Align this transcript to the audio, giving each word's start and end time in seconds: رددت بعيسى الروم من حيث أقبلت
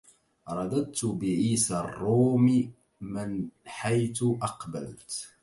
رددت 0.49 1.05
بعيسى 1.05 1.73
الروم 1.79 2.73
من 3.01 3.49
حيث 3.65 4.23
أقبلت 4.41 5.27